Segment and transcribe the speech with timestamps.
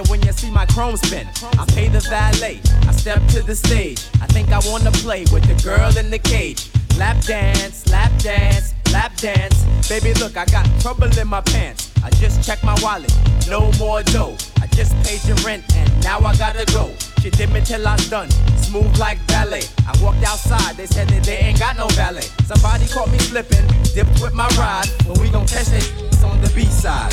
[0.00, 1.28] When you see my chrome spin.
[1.58, 4.00] I pay the valet, I step to the stage.
[4.22, 6.70] I think I wanna play with the girl in the cage.
[6.96, 9.66] Lap dance, lap dance, lap dance.
[9.90, 11.92] Baby, look, I got trouble in my pants.
[12.02, 13.12] I just checked my wallet,
[13.50, 14.34] no more dough.
[14.62, 16.90] I just paid your rent and now I gotta go.
[17.20, 19.64] She did me till I'm done, smooth like ballet.
[19.86, 22.28] I walked outside, they said that they ain't got no valet.
[22.46, 26.40] Somebody caught me slipping, dipped with my ride, but we gon' catch it it's on
[26.40, 27.12] the B side.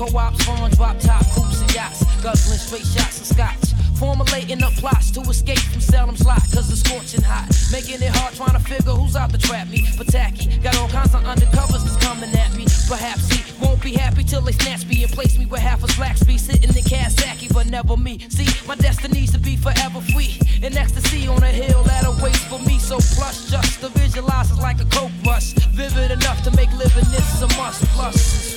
[0.00, 3.64] Co-ops, farm drop top, coops and yachts, guzzling straight shots of scotch.
[3.98, 7.46] Formulating up plots to escape from Salem's lot, cause it's scorching hot.
[7.70, 9.86] Making it hard trying to figure who's out to trap me.
[9.98, 12.64] But tacky, got all kinds of undercovers that's coming at me.
[12.88, 15.88] Perhaps he won't be happy till they snatch me and place me with half a
[15.88, 18.18] slacks speed, sitting in Kawasaki, but never me.
[18.30, 20.32] See, my destiny's to be forever free.
[20.62, 22.78] In ecstasy on a hill that awaits for me.
[22.78, 25.52] So plus, just to visualize is like a coke rush.
[25.76, 27.84] Vivid enough to make living this a must.
[27.92, 28.49] Plus,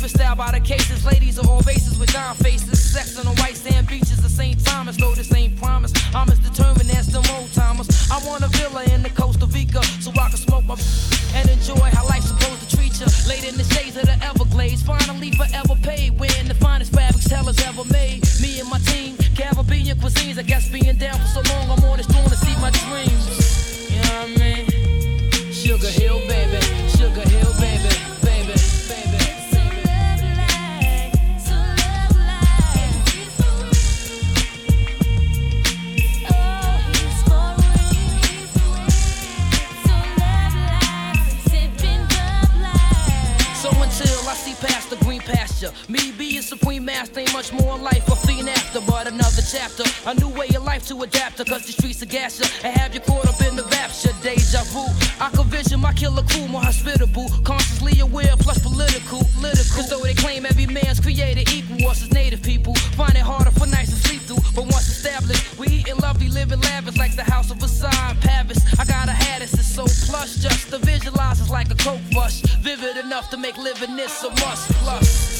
[0.00, 1.04] Out by the cases.
[1.04, 2.80] Ladies of all races with dime faces.
[2.80, 4.58] Sex on the white sand beaches of St.
[4.64, 4.96] Thomas.
[4.96, 5.92] Though this ain't promise.
[6.14, 7.86] I'm as determined as the old timers.
[8.10, 10.76] I want a villa in the Costa Rica so I can smoke my
[11.34, 13.06] and enjoy how life's supposed to treat you.
[13.28, 14.82] Laid in the shades of the Everglades.
[14.82, 16.18] Finally forever paid.
[16.18, 18.24] Wearing the finest fabrics tellers ever made.
[18.40, 19.18] Me and my team.
[19.36, 20.38] Caribbean cuisines.
[20.38, 23.39] I guess being down for so long, I'm on this to see my dreams.
[45.60, 49.42] Green pasture, me being supreme master ain't much more life a fiend after, but another
[49.42, 52.76] chapter, a new way of life to adapt to, cause the streets are gas and
[52.76, 54.84] have you caught up in the rapture, deja vu.
[55.20, 59.76] I could vision my killer crew more hospitable, consciously aware plus political, political.
[59.76, 63.50] Cause though they claim every man's created equal, us as native people find it harder
[63.50, 67.24] for nights to sleep through, but once established, we eating lovely, living lavish like the
[67.24, 68.58] house of Versailles, Paris.
[68.78, 72.40] I gotta have this, it's so plush, just to visualize it's like a coke rush,
[72.62, 74.70] vivid enough to make living this a must.
[74.80, 75.39] Plus,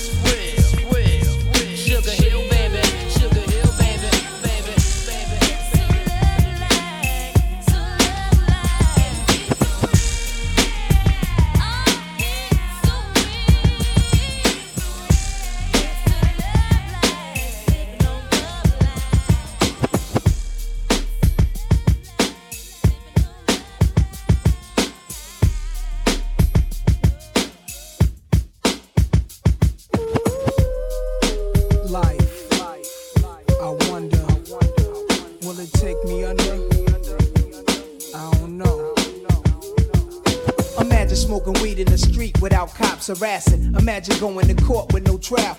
[43.90, 45.58] Imagine going to court with no trial.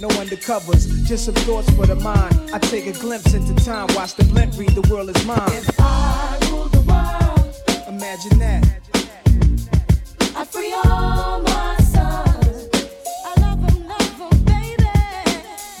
[0.01, 1.05] no undercovers.
[1.05, 2.35] Just some thoughts for the mind.
[2.51, 5.39] I take a glimpse into time, watch the blimp read, the world is mine.
[5.49, 8.65] If I rule the world, imagine that.
[10.35, 12.69] I free all my sons.
[13.25, 14.89] I love them, love them, baby.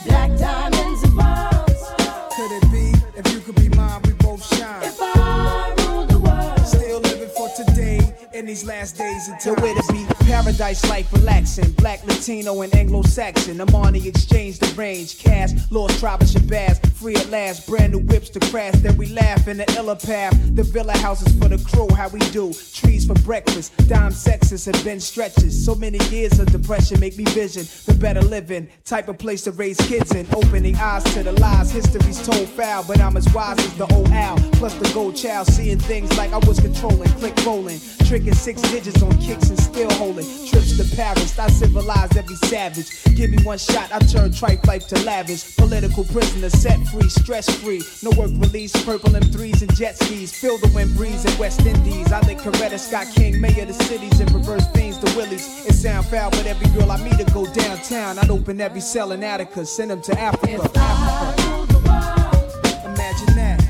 [0.05, 1.91] Black diamonds and pearls.
[2.35, 4.83] Could it be if you could be mine, we both shine?
[4.83, 7.99] If I rule the world, Still living for today
[8.33, 10.10] in these last days until where to be.
[10.41, 11.71] Paradise life relaxing.
[11.73, 13.61] Black, Latino, and Anglo Saxon.
[13.61, 15.19] I'm on the exchange, the range.
[15.19, 16.83] Cash, lost tribe of Shabazz.
[16.93, 17.67] Free at last.
[17.67, 18.73] Brand new whips to crash.
[18.77, 20.33] Then we laugh in the illa path.
[20.55, 22.53] The villa houses for the crew, how we do.
[22.73, 23.71] Trees for breakfast.
[23.87, 25.63] Dime sexes have been stretches.
[25.63, 28.67] So many years of depression make me vision the better living.
[28.83, 30.25] Type of place to raise kids in.
[30.33, 31.69] Opening eyes to the lies.
[31.69, 34.37] History's told foul, but I'm as wise as the old owl.
[34.53, 35.45] Plus the gold child.
[35.47, 37.09] Seeing things like I was controlling.
[37.19, 37.79] Click rolling.
[38.07, 40.30] Tricking six digits on kicks and still holding.
[40.49, 43.03] Trips to Paris, I civilized every savage.
[43.15, 45.55] Give me one shot, I turn tripe life to lavish.
[45.57, 47.81] Political prisoner, set free, stress free.
[48.03, 50.33] No work release, purple M3s and jet skis.
[50.33, 52.11] Feel the wind breeze in West Indies.
[52.11, 55.65] I think Coretta Scott King, mayor of the cities, and reverse fiends to Willies.
[55.65, 58.19] It sound foul, but every girl I meet to go downtown.
[58.19, 60.55] I'd open every cell in Attica, send them to Africa.
[60.63, 63.60] if I rule the world, Imagine that.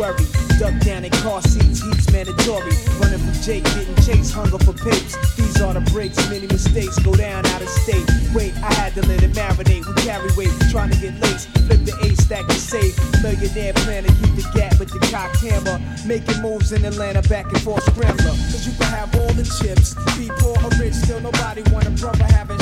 [0.00, 0.24] Worry.
[0.58, 2.72] Duck down in car seats, heat's mandatory.
[2.98, 5.14] Running from Jake, getting chased, hunger for papes.
[5.36, 8.08] These are the breaks, many mistakes go down out of state.
[8.34, 9.84] Wait, I had to let it marinate.
[9.86, 11.48] We carry weight, trying to get laced.
[11.68, 12.96] Flip the A stack and save.
[13.22, 15.78] Millionaire plan to keep the gap with the cocked hammer.
[16.06, 18.36] Making moves in Atlanta, back and forth scrambler.
[18.50, 19.94] Cause you can have all the chips.
[20.16, 22.60] Be poor or rich, still nobody want a brother having.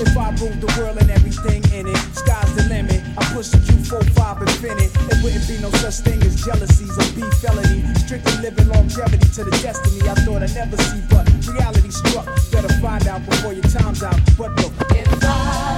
[0.00, 3.00] If I ruled the world and everything in it, sky's the limit.
[3.18, 4.88] I push the Q45 Infiniti.
[5.10, 7.82] It wouldn't be no such thing as jealousies or beef felony.
[7.94, 12.26] Strictly living longevity to the destiny I thought I'd never see, but reality struck.
[12.50, 14.20] Better find out before your time's out.
[14.38, 15.71] But look, If I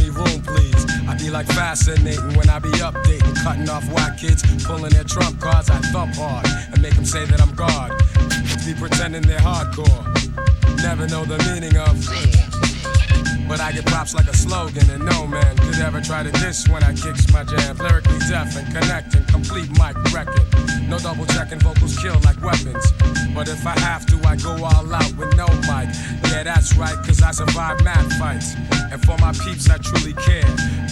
[0.00, 0.82] me room, please.
[1.06, 5.40] I be like fascinating when I be updating, cutting off white kids, pulling their trump
[5.40, 5.70] cards.
[5.70, 7.90] I thump hard and make them say that I'm God.
[8.64, 10.04] Be pretending they're hardcore.
[10.82, 11.94] Never know the meaning of.
[13.48, 16.68] But I get props like a slogan, and no man could ever try to diss
[16.68, 17.76] when I kicks my jam.
[17.78, 20.69] Lyrically deaf and connecting, complete mic wrecking.
[20.88, 22.92] No double checking, vocals kill like weapons.
[23.34, 25.88] But if I have to, I go all out with no mic.
[26.30, 28.54] Yeah, that's right, cause I survive mad fights.
[28.92, 30.44] And for my peeps, I truly care.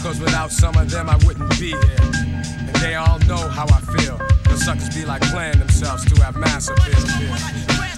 [0.03, 1.99] Cause without some of them, I wouldn't be here.
[2.01, 4.19] And they all know how I feel.
[4.45, 7.98] The suckers be like playing themselves to have massive appeal.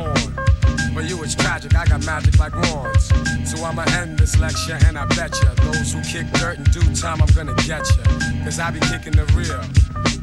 [0.93, 3.07] For you it's tragic, I got magic like wands.
[3.49, 6.95] So I'ma end this lecture and I bet ya those who kick dirt in due
[6.95, 8.43] time, I'm gonna get ya.
[8.43, 9.61] Cause I be kicking the real.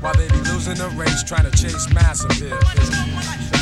[0.00, 3.57] While they be losing the race trying to chase mass appeal.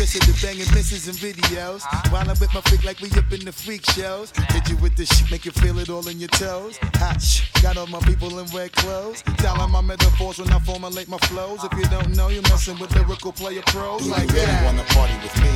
[0.00, 1.84] Of the banging misses and videos.
[2.10, 4.32] While I'm with my freak like we up in the freak shows.
[4.48, 6.78] Hit you with this shit, make you feel it all in your toes.
[6.96, 9.22] Hot shh, got all my people in red clothes.
[9.36, 11.62] Telling my metaphors when I formulate my flows.
[11.64, 15.12] If you don't know, you're messing with lyrical player pros like you really wanna party
[15.20, 15.52] with me?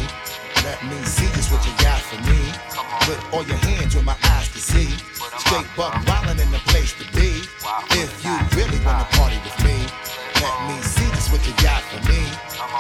[0.61, 2.37] Let me see just what you got for me.
[3.09, 4.93] Put all your hands where my eyes can see.
[5.41, 7.41] Straight buck wildin' in the place to be.
[7.97, 9.89] If you really wanna party with me,
[10.45, 12.21] let me see just what you got for me.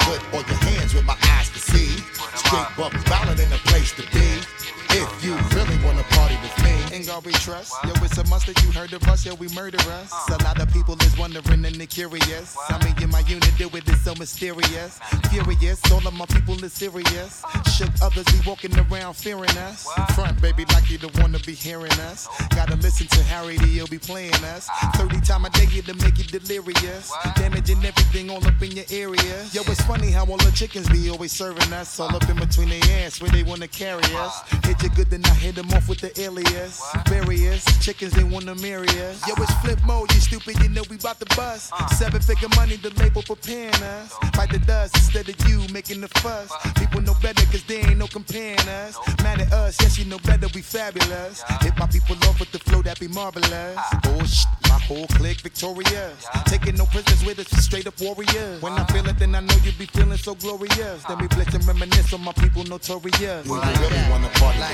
[0.04, 1.96] Put all your hands where my eyes can see.
[2.36, 4.73] Straight buck wildin' in the place to be.
[4.96, 7.74] If you really wanna party with me, In God we trust.
[7.82, 9.26] Yo, it's a must that you heard of us.
[9.26, 10.12] Yo, we murder us.
[10.30, 12.56] A lot of people is wondering and they curious.
[12.68, 15.00] I mean, in my unit do it is so mysterious.
[15.30, 17.42] Furious, all of my people is serious.
[17.76, 19.88] Shook others be walking around fearing us.
[20.14, 22.28] Front, baby, like you don't wanna be hearing us.
[22.50, 24.68] Gotta listen to Harry, he'll be playing us.
[24.94, 27.10] 30 time a day to make you delirious.
[27.34, 29.44] Damaging everything all up in your area.
[29.50, 31.98] Yo, it's funny how all the chickens be always serving us.
[31.98, 34.42] All up in between their ass where they wanna carry us.
[34.62, 36.82] Hit you good, then I hit them off with the alias.
[37.08, 39.26] Various chickens, they wanna marry us.
[39.26, 41.72] Yo, it's Flipmode, you stupid, you know we bout to bust.
[41.96, 44.12] Seven figure money, the label preparing us.
[44.34, 46.52] Fight the dust instead of you making the fuss.
[46.76, 48.98] People know better, cause they ain't no comparing us.
[49.22, 51.42] Mad at us, yes, you know better, we fabulous.
[51.62, 53.78] Hit my people off with the flow, that be marvelous.
[54.06, 56.26] Oh, shit, my whole clique victorious.
[56.46, 58.60] Taking no prisoners with us, straight up warriors.
[58.60, 61.04] When I feel it, then I know you be feeling so glorious.
[61.04, 63.44] Then we blitz and reminisce on my people notorious.
[63.46, 64.73] do you really wanna party Like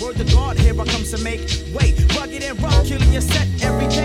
[0.00, 1.40] Word to God, here I come to make
[1.74, 1.94] way.
[2.16, 4.01] Rugged and rough, killing your set every day.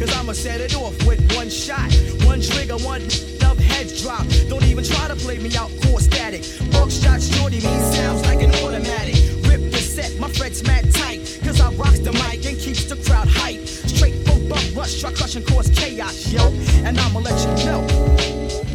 [0.00, 1.92] Cause I'ma set it off with one shot,
[2.24, 3.02] one trigger, one
[3.38, 4.26] dub heads drop.
[4.48, 6.42] Don't even try to play me out, core static.
[6.72, 9.16] Bug shots, shorty means sounds like an automatic.
[9.46, 11.38] Rip the set, my fret's mad tight.
[11.44, 13.60] Cause I rocks the mic and keeps the crowd hype.
[13.66, 16.46] Straight for bump rush, truck crushing cause chaos, yo.
[16.82, 18.69] And I'ma let you know.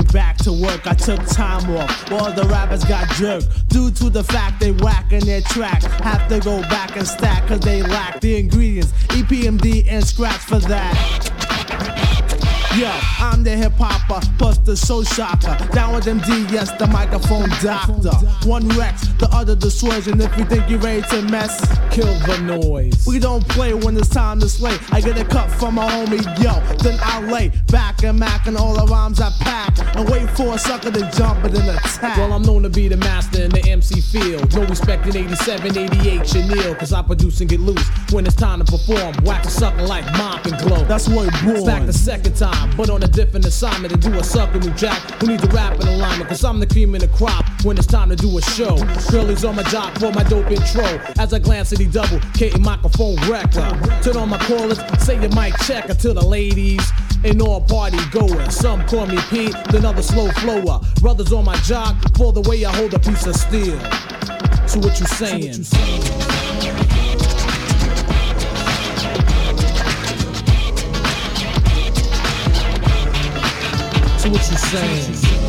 [0.00, 0.86] Back to work.
[0.86, 3.68] I took time off, All the rappers got jerked.
[3.68, 5.82] Due to the fact they whacking their track.
[5.82, 8.92] Have to go back and stack, cause they lack the ingredients.
[9.08, 11.42] EPMD and scratch for that.
[12.76, 15.58] Yo, I'm the hip hopper, plus the soul shocker.
[15.74, 18.12] Down with MD, yes, the microphone doctor.
[18.48, 21.54] One Rex, the other destroys, and if you think you're ready to mess,
[21.92, 23.06] kill the noise.
[23.06, 24.76] We don't play when it's time to slay.
[24.90, 28.56] I get a cut from my homie, yo, then I lay back and mac and
[28.56, 32.16] all the rhymes I pack and wait for a sucker to jump and then attack.
[32.16, 34.52] Well, I'm known to be the master in the MC field.
[34.54, 38.58] No respect in 87, 88, Chanel, cause I produce and get loose when it's time
[38.58, 39.14] to perform.
[39.22, 40.84] Whack a sucker like Mop and Glo.
[40.84, 41.64] That's what it born.
[41.64, 44.98] Back the second time but on a different assignment to do a sucker new jack
[45.20, 46.28] who needs a rap in alignment.
[46.28, 48.76] Cause I'm the cream in the crop when it's time to do a show.
[49.12, 50.82] Girlies on my jock for my dope intro.
[51.18, 53.78] As I glance at the double, K microphone wrecker.
[54.00, 56.80] Turn on my callers, say your mic checker to the ladies.
[57.22, 58.56] And all party goers.
[58.56, 60.80] Some call me Pete, then other slow flower.
[61.02, 63.78] Brothers on my jock for the way I hold a piece of steel.
[64.66, 65.64] So what you saying?
[74.18, 75.41] So what you saying?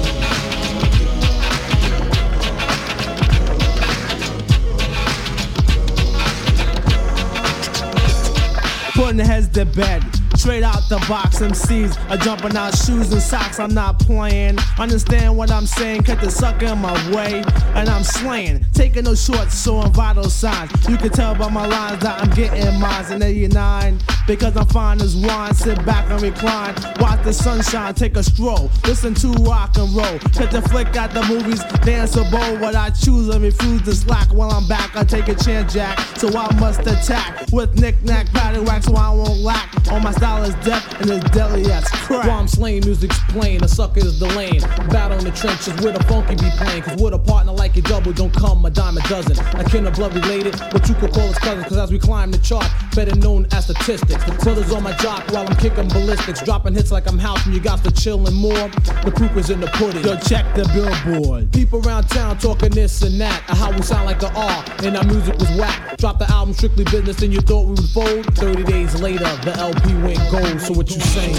[8.95, 10.03] Putting heads to bed.
[10.35, 13.59] Straight out the box, MCs are jumping out shoes and socks.
[13.59, 14.57] I'm not playing.
[14.77, 16.03] Understand what I'm saying?
[16.03, 18.65] Cut the sucker in my way, and I'm slaying.
[18.73, 20.71] Taking no shorts, showing vital signs.
[20.87, 23.99] You can tell by my lines that I'm getting mines in 89.
[24.25, 25.53] Because I'm fine as wine.
[25.53, 26.75] Sit back and recline.
[26.99, 28.71] Watch the sunshine, take a stroll.
[28.85, 30.19] Listen to rock and roll.
[30.33, 32.57] Cut the flick at the movies, dance a bowl.
[32.57, 34.29] What I choose and refuse to slack.
[34.33, 35.99] While I'm back, I take a chance, Jack.
[36.17, 39.69] So I must attack with knick-knack, padded wax, so I won't lack.
[39.91, 42.25] On my style is death and it's deadly as crack.
[42.25, 44.61] While I'm slaying, music's plain, a sucker is the lane.
[44.89, 46.83] Battle in the trenches where the funky be playing.
[46.83, 49.37] Cause with a partner like your double, don't come a dime a dozen.
[49.55, 51.67] I kin of blood related, but you could call us cousins.
[51.67, 54.12] Cause as we climb the chart, better known as statistics.
[54.43, 56.41] Brothers on my jock while I'm kicking ballistics.
[56.43, 58.67] Dropping hits like I'm house and you got to chillin' more.
[59.03, 60.03] The proof is in the pudding.
[60.03, 61.51] Yo, check the billboard.
[61.51, 63.41] People around town talking this and that.
[63.47, 65.97] How we sound like the R and our music was whack.
[65.97, 68.25] Drop the album strictly business and you thought we would fold.
[68.35, 70.61] 30 days later, the LP went gold.
[70.61, 71.35] So what you saying?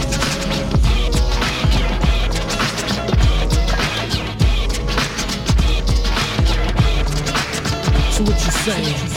[8.12, 9.13] So what you saying?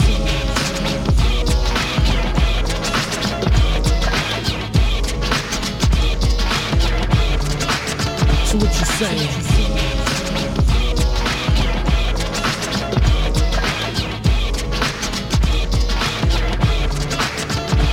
[8.98, 9.28] Saying?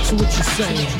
[0.02, 0.95] So what you saying?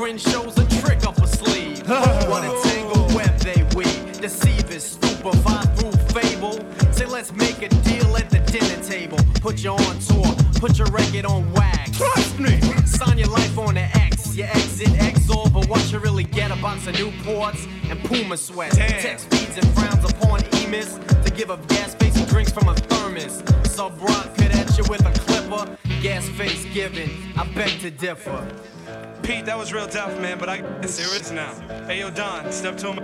[0.00, 0.59] Grin shows
[30.50, 31.54] I it's serious now.
[31.86, 32.98] Hey, yo, Don, step to him.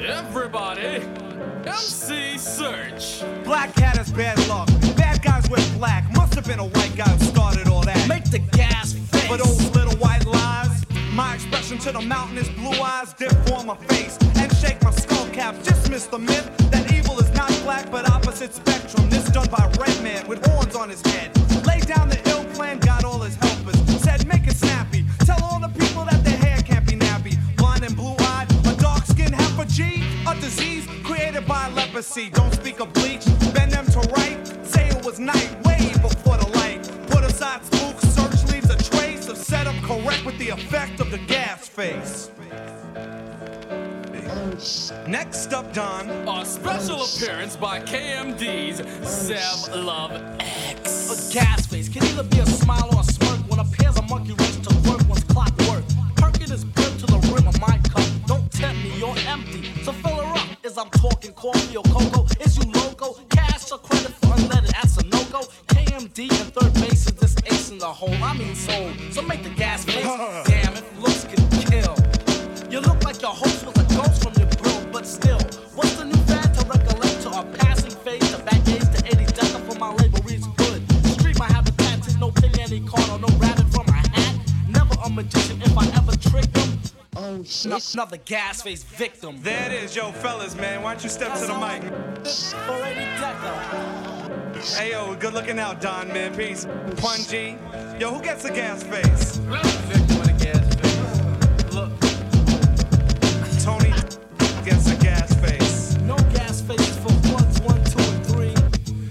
[0.00, 0.96] Everybody,
[1.64, 3.22] MC Serch.
[3.44, 4.66] Black cat has bad luck.
[4.96, 6.02] Bad guys with black.
[6.16, 8.08] Must have been a white guy who started all that.
[8.08, 9.28] Make the gas face.
[9.28, 13.62] For those little white lies, my expression to the mountain is blue eyes dip for
[13.62, 15.54] my face and shake my skull cap.
[15.62, 19.08] Dismiss the myth that evil is not black but opposite spectrum.
[19.08, 21.30] This done by red man with horns on his head.
[21.64, 23.78] Lay down the ill plan, got all his helpers.
[24.02, 24.99] Said make it snappy.
[30.50, 32.28] Disease created by leprosy.
[32.30, 34.40] Don't speak of bleach, bend them to right.
[34.66, 36.82] Say it was night, way before the light.
[37.08, 41.18] Put aside spooks, search leaves a trace of setup correct with the effect of the
[41.18, 42.30] gas face.
[45.06, 46.08] Next up, Don.
[46.28, 48.80] A special appearance by KMD's
[49.30, 51.30] Zev Love X.
[51.30, 54.02] A gas face can either be a smile or a smirk when a pair's a
[54.02, 55.84] monkey wrench to work one's clockwork.
[56.16, 58.04] Perking is brim to the rim of my cup.
[58.26, 59.70] Don't tempt me, you're empty.
[59.84, 59.92] So
[60.80, 62.24] I'm talking coffee or cocoa.
[62.40, 63.12] Is you loco?
[63.28, 64.68] Cash or credit for unleaded?
[64.68, 65.40] That's a no go.
[65.66, 68.14] KMD and 3rd Bass is this ace in the hole.
[68.24, 68.90] I mean soul.
[69.10, 70.49] So make the gas face.
[87.64, 89.38] Another gas face victim.
[89.42, 90.82] There it is, yo, fellas, man.
[90.82, 91.82] Why don't you step to the mic?
[92.64, 94.60] For 80 decker.
[94.78, 96.34] Hey, yo, good looking out, Don, man.
[96.34, 96.66] Peace.
[96.96, 97.56] Pun G.
[97.98, 99.36] Yo, who gets a gas face?
[103.62, 103.90] Tony
[104.64, 105.96] gets a gas face.
[105.98, 108.54] No gas faces for ones, one, two, and three.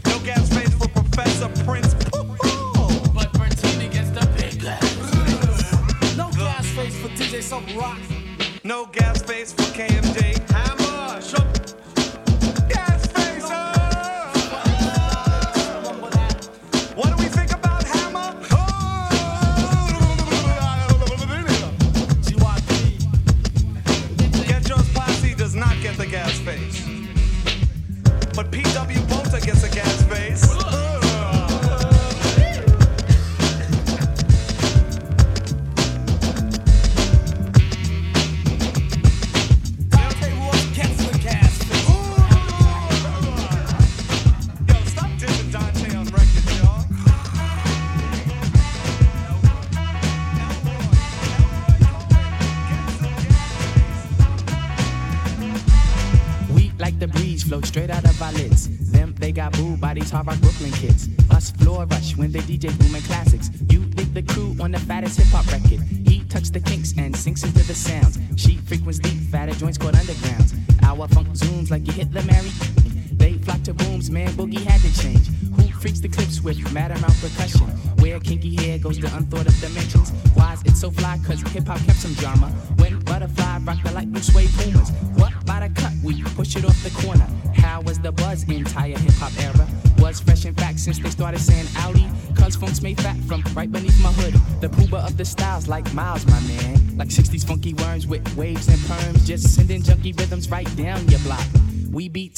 [0.06, 1.94] No gas face for Professor Prince.
[1.94, 4.86] But Bertini gets the big glass.
[6.18, 8.00] No gas face for DJ Sub Rock.
[8.70, 10.49] No gas face for KMD.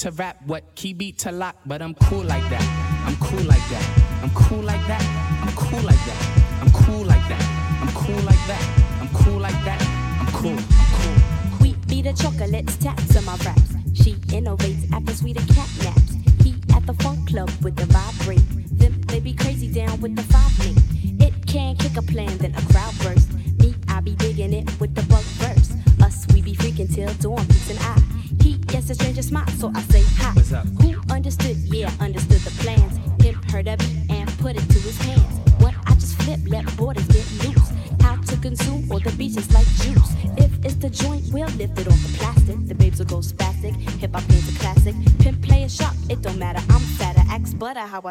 [0.01, 3.03] To rap, what key beat to lock, but I'm cool like that.
[3.05, 3.85] I'm cool like that.
[4.23, 5.01] I'm cool like that.
[5.43, 6.21] I'm cool like that.
[6.59, 7.41] I'm cool like that.
[7.81, 8.63] I'm cool like that.
[8.99, 9.79] I'm cool like that.
[10.19, 10.57] I'm cool.
[10.57, 11.59] I'm cool.
[11.61, 13.75] Wheat be the chocolates, taps on my raps.
[13.93, 15.69] She innovates after sweeter cat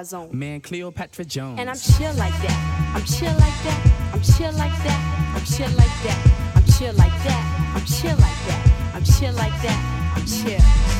[0.00, 0.30] I zone.
[0.32, 1.60] Man, Cleopatra Jones.
[1.60, 2.92] And I'm chill like that.
[2.94, 4.10] I'm chill like that.
[4.14, 5.34] I'm chill like that.
[5.36, 6.52] I'm chill like that.
[6.56, 7.72] I'm chill like that.
[7.74, 8.92] I'm chill like that.
[8.94, 10.12] I'm chill like that.
[10.16, 10.99] I'm chill.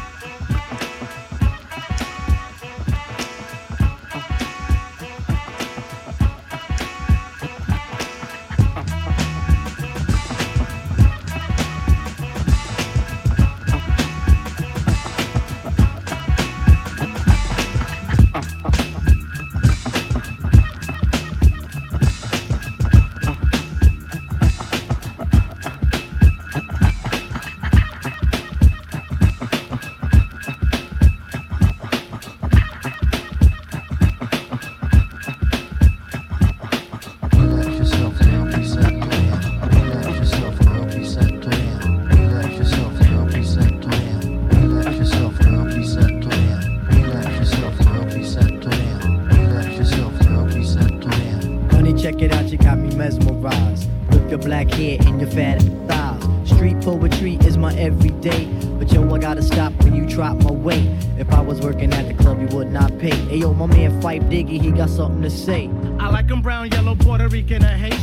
[64.91, 65.69] something to say.
[65.99, 68.00] I like them brown, yellow, Puerto Rican, and Haitian.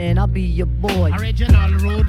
[0.00, 1.12] man, I'll be your boy.
[1.18, 1.99] Original rule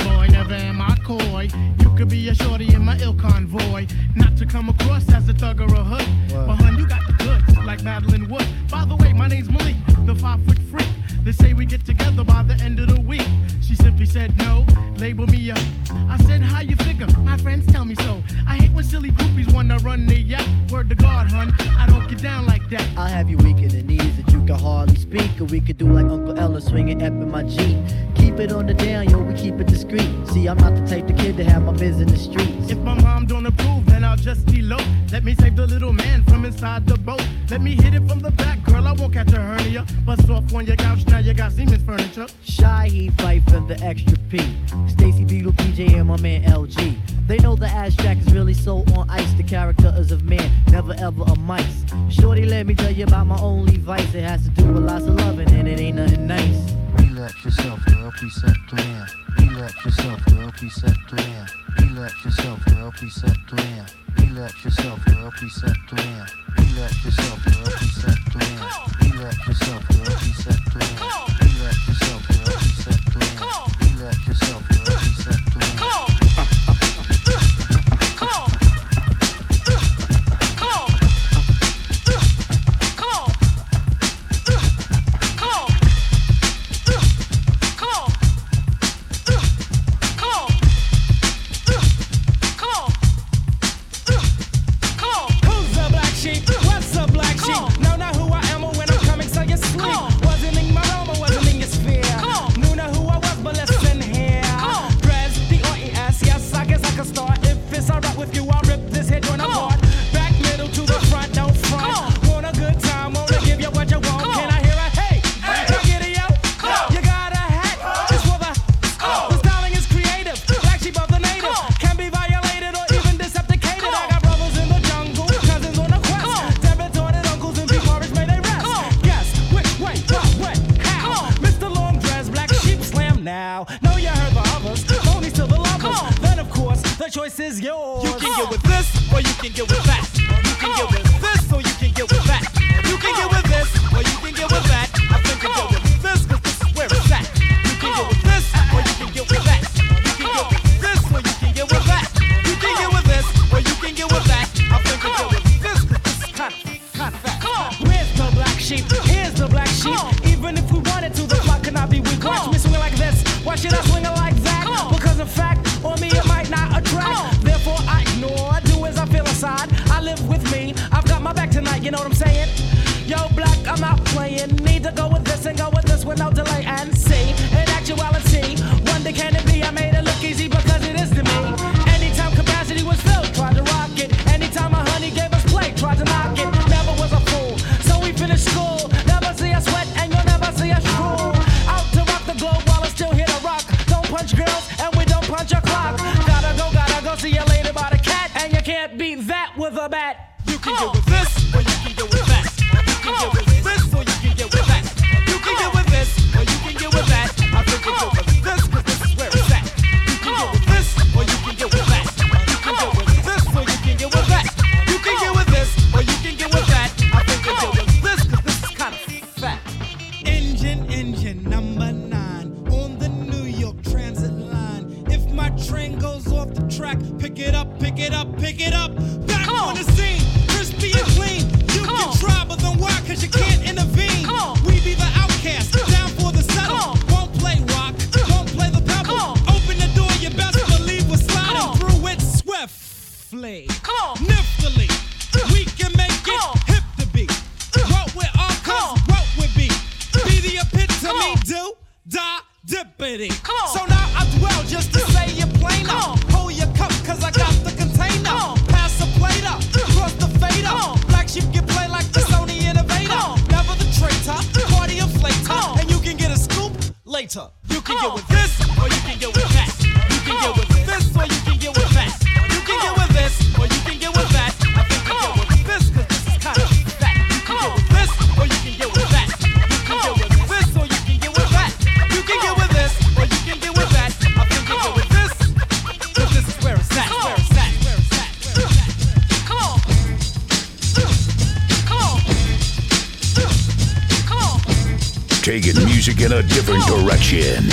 [297.11, 297.63] direction.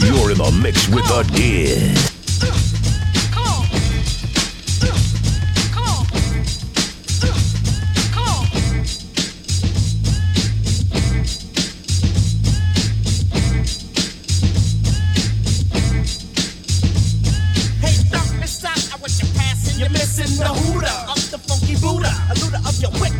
[0.00, 2.12] You're in the mix with the dead.
[19.78, 23.15] You're missing the Huda of the funky Buddha, a looter of your wit.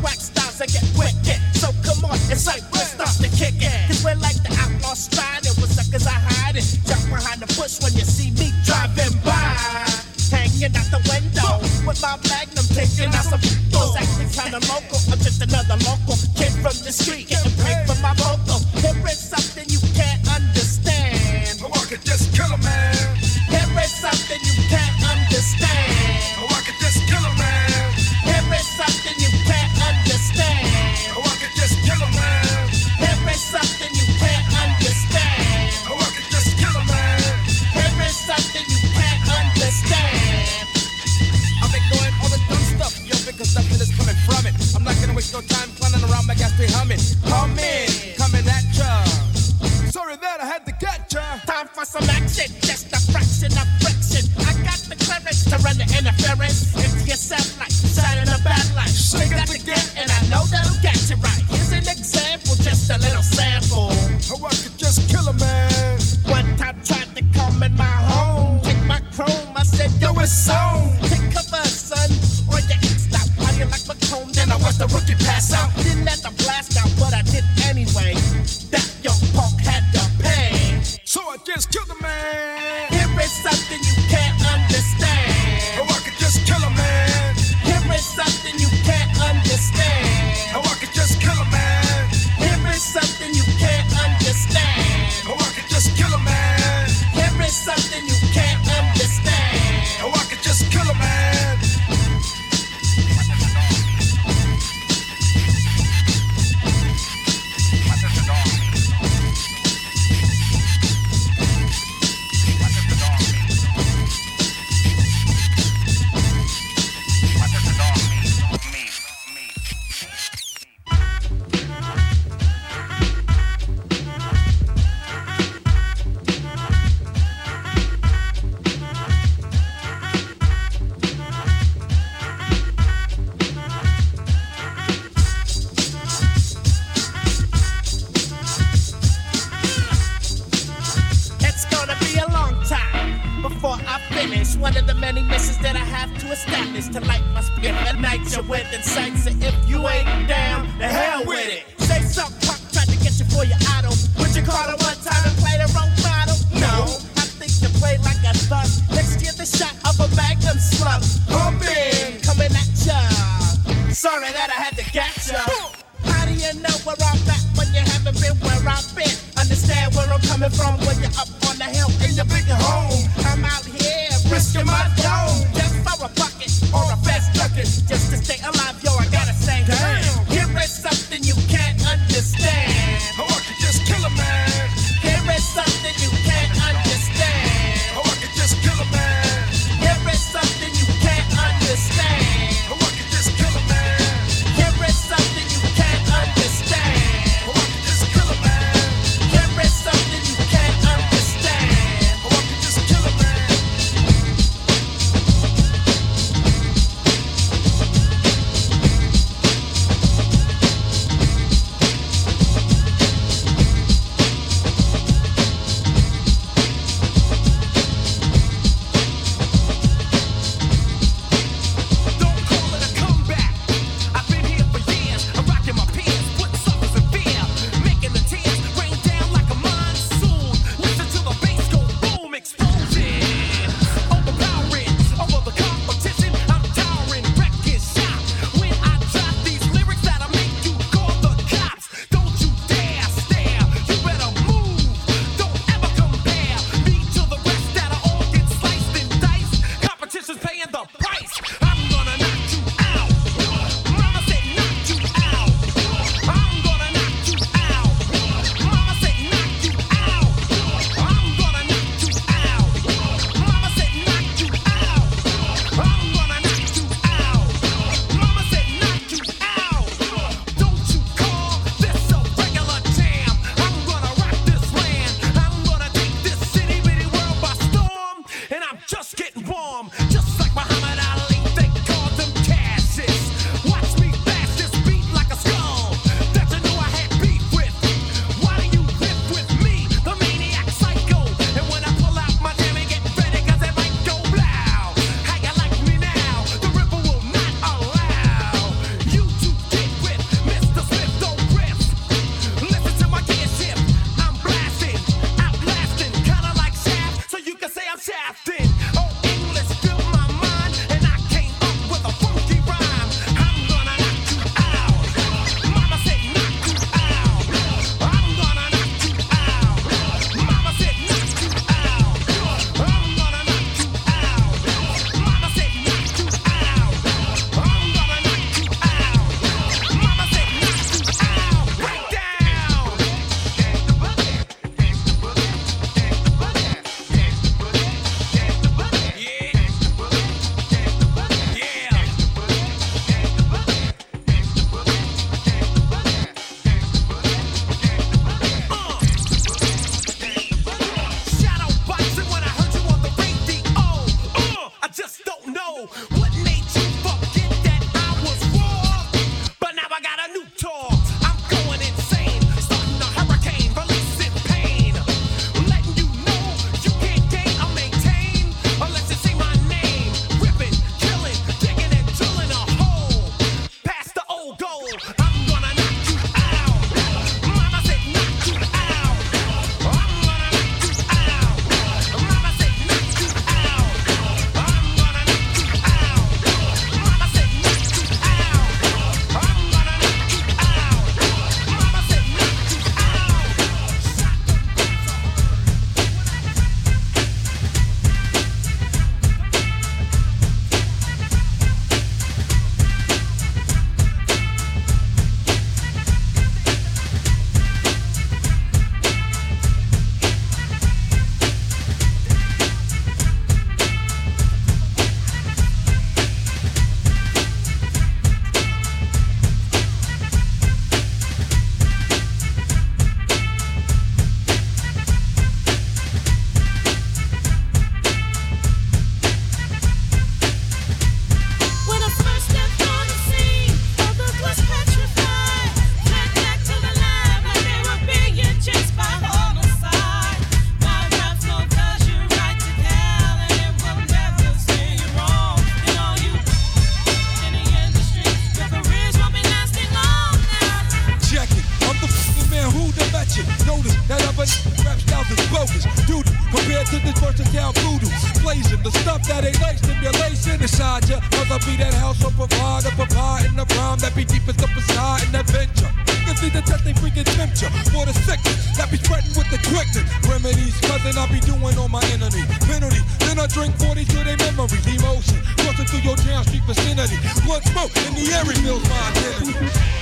[457.56, 458.12] down voodoo,
[458.44, 461.16] blazing the stuff that ain't like stimulation inside ya.
[461.32, 465.40] Whether be that house or provider, providing the rhyme that be deepest up inside an
[465.40, 465.88] adventure.
[466.04, 469.48] You can see the test they freaking temperature for the sickness that be threatened with
[469.48, 470.04] the quickness.
[470.28, 472.44] Remedies, cousin, I be doing on my enemy.
[472.68, 474.84] Penalty, then I drink 40 to their memories.
[474.84, 477.16] Emotion, crossing through your town street vicinity.
[477.48, 479.95] Blood smoke in the air reveals my identity.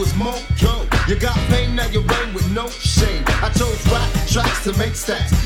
[0.00, 1.08] was Mojo.
[1.08, 3.22] You got pain, now you reign with no shame.
[3.26, 5.39] I chose rock tracks to make stacks.